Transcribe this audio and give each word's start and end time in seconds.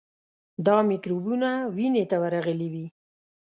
دا 0.65 0.77
میکروبونه 0.89 1.49
وینې 1.75 2.03
ته 2.09 2.15
ورغلي 2.23 2.67
وي. 2.73 2.85